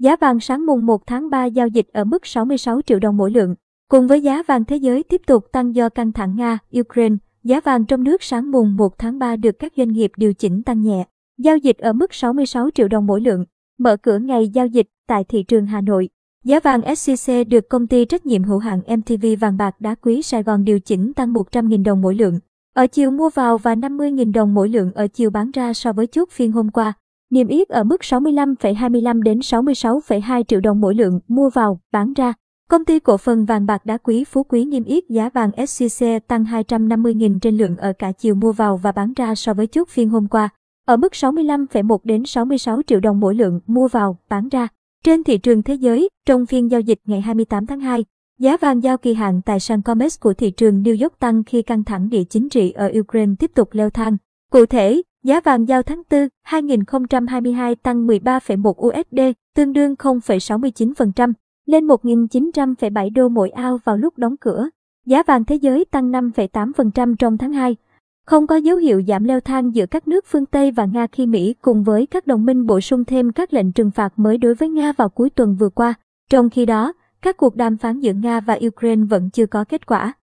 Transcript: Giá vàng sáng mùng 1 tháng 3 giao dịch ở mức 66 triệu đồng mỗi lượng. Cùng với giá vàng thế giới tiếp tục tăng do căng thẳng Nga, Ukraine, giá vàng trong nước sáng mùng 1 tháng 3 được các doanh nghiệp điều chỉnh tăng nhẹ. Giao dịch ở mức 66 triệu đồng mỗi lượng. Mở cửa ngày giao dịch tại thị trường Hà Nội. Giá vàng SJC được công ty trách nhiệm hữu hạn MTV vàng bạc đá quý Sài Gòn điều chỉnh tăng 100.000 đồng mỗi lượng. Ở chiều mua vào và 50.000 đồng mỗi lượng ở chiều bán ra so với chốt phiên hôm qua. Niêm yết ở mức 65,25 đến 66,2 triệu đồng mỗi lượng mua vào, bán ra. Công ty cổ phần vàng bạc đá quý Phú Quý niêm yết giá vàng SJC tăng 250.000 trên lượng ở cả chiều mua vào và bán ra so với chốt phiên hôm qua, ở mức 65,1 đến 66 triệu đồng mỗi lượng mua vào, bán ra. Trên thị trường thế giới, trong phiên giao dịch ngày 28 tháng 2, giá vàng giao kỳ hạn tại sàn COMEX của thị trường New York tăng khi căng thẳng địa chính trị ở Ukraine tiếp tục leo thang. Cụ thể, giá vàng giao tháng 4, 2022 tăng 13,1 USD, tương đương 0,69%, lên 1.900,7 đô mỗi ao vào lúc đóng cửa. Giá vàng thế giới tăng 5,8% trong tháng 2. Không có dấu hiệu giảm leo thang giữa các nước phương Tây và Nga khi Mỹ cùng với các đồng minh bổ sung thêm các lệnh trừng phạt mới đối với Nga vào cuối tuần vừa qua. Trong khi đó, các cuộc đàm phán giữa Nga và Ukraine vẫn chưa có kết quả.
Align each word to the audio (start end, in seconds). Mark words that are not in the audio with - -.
Giá 0.00 0.16
vàng 0.16 0.40
sáng 0.40 0.66
mùng 0.66 0.86
1 0.86 1.06
tháng 1.06 1.30
3 1.30 1.44
giao 1.44 1.68
dịch 1.68 1.88
ở 1.92 2.04
mức 2.04 2.26
66 2.26 2.80
triệu 2.82 2.98
đồng 2.98 3.16
mỗi 3.16 3.30
lượng. 3.30 3.54
Cùng 3.88 4.06
với 4.06 4.22
giá 4.22 4.42
vàng 4.42 4.64
thế 4.64 4.76
giới 4.76 5.02
tiếp 5.02 5.20
tục 5.26 5.44
tăng 5.52 5.74
do 5.74 5.88
căng 5.88 6.12
thẳng 6.12 6.36
Nga, 6.36 6.58
Ukraine, 6.80 7.16
giá 7.44 7.60
vàng 7.60 7.84
trong 7.84 8.04
nước 8.04 8.22
sáng 8.22 8.50
mùng 8.50 8.76
1 8.76 8.98
tháng 8.98 9.18
3 9.18 9.36
được 9.36 9.58
các 9.58 9.72
doanh 9.76 9.92
nghiệp 9.92 10.12
điều 10.16 10.34
chỉnh 10.34 10.62
tăng 10.62 10.82
nhẹ. 10.82 11.04
Giao 11.38 11.56
dịch 11.56 11.78
ở 11.78 11.92
mức 11.92 12.14
66 12.14 12.70
triệu 12.74 12.88
đồng 12.88 13.06
mỗi 13.06 13.20
lượng. 13.20 13.44
Mở 13.78 13.96
cửa 13.96 14.18
ngày 14.18 14.48
giao 14.48 14.66
dịch 14.66 14.86
tại 15.08 15.24
thị 15.24 15.42
trường 15.42 15.66
Hà 15.66 15.80
Nội. 15.80 16.08
Giá 16.44 16.60
vàng 16.60 16.80
SJC 16.80 17.48
được 17.48 17.68
công 17.68 17.86
ty 17.86 18.04
trách 18.04 18.26
nhiệm 18.26 18.42
hữu 18.42 18.58
hạn 18.58 18.80
MTV 18.96 19.26
vàng 19.40 19.56
bạc 19.56 19.80
đá 19.80 19.94
quý 19.94 20.22
Sài 20.22 20.42
Gòn 20.42 20.64
điều 20.64 20.80
chỉnh 20.80 21.12
tăng 21.14 21.32
100.000 21.32 21.84
đồng 21.84 22.02
mỗi 22.02 22.14
lượng. 22.14 22.38
Ở 22.74 22.86
chiều 22.86 23.10
mua 23.10 23.30
vào 23.30 23.58
và 23.58 23.74
50.000 23.74 24.32
đồng 24.32 24.54
mỗi 24.54 24.68
lượng 24.68 24.92
ở 24.92 25.06
chiều 25.06 25.30
bán 25.30 25.50
ra 25.50 25.72
so 25.72 25.92
với 25.92 26.06
chốt 26.06 26.28
phiên 26.30 26.52
hôm 26.52 26.70
qua. 26.70 26.92
Niêm 27.30 27.48
yết 27.48 27.68
ở 27.68 27.84
mức 27.84 28.00
65,25 28.00 29.22
đến 29.22 29.38
66,2 29.38 30.42
triệu 30.42 30.60
đồng 30.60 30.80
mỗi 30.80 30.94
lượng 30.94 31.20
mua 31.28 31.50
vào, 31.50 31.80
bán 31.92 32.12
ra. 32.12 32.32
Công 32.70 32.84
ty 32.84 32.98
cổ 32.98 33.16
phần 33.16 33.44
vàng 33.44 33.66
bạc 33.66 33.86
đá 33.86 33.98
quý 33.98 34.24
Phú 34.24 34.42
Quý 34.42 34.64
niêm 34.64 34.84
yết 34.84 35.04
giá 35.08 35.28
vàng 35.28 35.50
SJC 35.50 36.20
tăng 36.20 36.44
250.000 36.44 37.38
trên 37.38 37.56
lượng 37.56 37.76
ở 37.76 37.92
cả 37.92 38.12
chiều 38.12 38.34
mua 38.34 38.52
vào 38.52 38.76
và 38.76 38.92
bán 38.92 39.12
ra 39.12 39.34
so 39.34 39.54
với 39.54 39.66
chốt 39.66 39.88
phiên 39.88 40.08
hôm 40.08 40.28
qua, 40.28 40.48
ở 40.86 40.96
mức 40.96 41.12
65,1 41.12 41.98
đến 42.04 42.24
66 42.26 42.82
triệu 42.86 43.00
đồng 43.00 43.20
mỗi 43.20 43.34
lượng 43.34 43.60
mua 43.66 43.88
vào, 43.88 44.18
bán 44.28 44.48
ra. 44.48 44.68
Trên 45.04 45.24
thị 45.24 45.38
trường 45.38 45.62
thế 45.62 45.74
giới, 45.74 46.08
trong 46.26 46.46
phiên 46.46 46.70
giao 46.70 46.80
dịch 46.80 46.98
ngày 47.04 47.20
28 47.20 47.66
tháng 47.66 47.80
2, 47.80 48.04
giá 48.38 48.56
vàng 48.56 48.82
giao 48.82 48.98
kỳ 48.98 49.14
hạn 49.14 49.40
tại 49.46 49.60
sàn 49.60 49.82
COMEX 49.82 50.20
của 50.20 50.34
thị 50.34 50.50
trường 50.50 50.82
New 50.82 51.02
York 51.02 51.18
tăng 51.18 51.44
khi 51.44 51.62
căng 51.62 51.84
thẳng 51.84 52.08
địa 52.08 52.24
chính 52.24 52.48
trị 52.48 52.70
ở 52.70 52.92
Ukraine 53.00 53.32
tiếp 53.38 53.50
tục 53.54 53.68
leo 53.72 53.90
thang. 53.90 54.16
Cụ 54.50 54.66
thể, 54.66 55.02
giá 55.24 55.40
vàng 55.40 55.68
giao 55.68 55.82
tháng 55.82 56.02
4, 56.10 56.28
2022 56.42 57.76
tăng 57.76 58.06
13,1 58.06 58.70
USD, 58.86 59.20
tương 59.54 59.72
đương 59.72 59.94
0,69%, 59.94 61.32
lên 61.66 61.86
1.900,7 61.86 63.12
đô 63.14 63.28
mỗi 63.28 63.50
ao 63.50 63.78
vào 63.84 63.96
lúc 63.96 64.18
đóng 64.18 64.36
cửa. 64.36 64.68
Giá 65.06 65.22
vàng 65.22 65.44
thế 65.44 65.56
giới 65.56 65.84
tăng 65.84 66.12
5,8% 66.12 67.14
trong 67.18 67.38
tháng 67.38 67.52
2. 67.52 67.76
Không 68.26 68.46
có 68.46 68.56
dấu 68.56 68.76
hiệu 68.76 69.02
giảm 69.08 69.24
leo 69.24 69.40
thang 69.40 69.74
giữa 69.74 69.86
các 69.86 70.08
nước 70.08 70.24
phương 70.26 70.46
Tây 70.46 70.70
và 70.70 70.84
Nga 70.84 71.06
khi 71.06 71.26
Mỹ 71.26 71.54
cùng 71.62 71.82
với 71.82 72.06
các 72.06 72.26
đồng 72.26 72.44
minh 72.44 72.66
bổ 72.66 72.80
sung 72.80 73.04
thêm 73.04 73.32
các 73.32 73.52
lệnh 73.52 73.72
trừng 73.72 73.90
phạt 73.90 74.12
mới 74.16 74.38
đối 74.38 74.54
với 74.54 74.68
Nga 74.68 74.92
vào 74.92 75.08
cuối 75.08 75.30
tuần 75.30 75.56
vừa 75.56 75.68
qua. 75.68 75.94
Trong 76.30 76.50
khi 76.50 76.66
đó, 76.66 76.92
các 77.22 77.36
cuộc 77.36 77.56
đàm 77.56 77.76
phán 77.76 78.00
giữa 78.00 78.12
Nga 78.12 78.40
và 78.40 78.58
Ukraine 78.66 79.04
vẫn 79.04 79.30
chưa 79.30 79.46
có 79.46 79.64
kết 79.64 79.86
quả. 79.86 80.12